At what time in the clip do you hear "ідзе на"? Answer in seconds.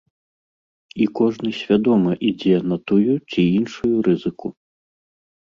2.31-2.77